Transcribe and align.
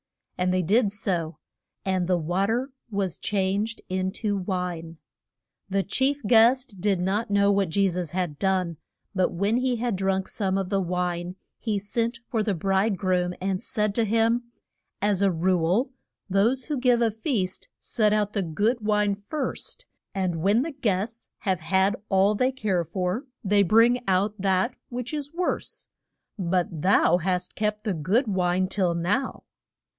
And 0.35 0.51
they 0.51 0.63
did 0.63 0.91
so; 0.91 1.37
and 1.85 2.07
the 2.07 2.17
wa 2.17 2.47
ter 2.47 2.71
was 2.89 3.19
changed 3.19 3.81
in 3.87 4.11
to 4.13 4.35
wine. 4.35 4.97
The 5.69 5.83
chief 5.83 6.23
guest 6.23 6.77
did 6.81 6.99
not 6.99 7.29
know 7.29 7.51
what 7.51 7.69
Je 7.69 7.87
sus 7.87 8.09
had 8.09 8.39
done; 8.39 8.77
but 9.13 9.31
when 9.31 9.57
he 9.57 9.75
had 9.75 9.95
drunk 9.95 10.27
some 10.27 10.57
of 10.57 10.69
the 10.69 10.81
wine 10.81 11.35
he 11.59 11.77
sent 11.77 12.17
for 12.27 12.41
the 12.41 12.55
bride 12.55 12.97
groom 12.97 13.35
and 13.39 13.61
said 13.61 13.93
to 13.93 14.03
him, 14.03 14.45
As 14.99 15.21
a 15.21 15.29
rule, 15.31 15.91
those 16.27 16.65
who 16.65 16.79
give 16.79 17.03
a 17.03 17.11
feast 17.11 17.67
set 17.79 18.11
out 18.11 18.33
the 18.33 18.41
good 18.41 18.81
wine 18.83 19.13
first, 19.13 19.85
and 20.15 20.37
when 20.37 20.63
the 20.63 20.71
guests 20.71 21.29
have 21.41 21.59
had 21.59 21.95
all 22.09 22.33
they 22.33 22.51
care 22.51 22.83
for 22.83 23.27
they 23.43 23.61
bring 23.61 24.01
out 24.07 24.41
that 24.41 24.75
which 24.89 25.13
is 25.13 25.31
worse. 25.31 25.87
But 26.39 26.81
thou 26.81 27.17
hast 27.17 27.53
kept 27.53 27.83
the 27.83 27.93
good 27.93 28.25
wine 28.27 28.67
till 28.67 28.95
now. 28.95 29.43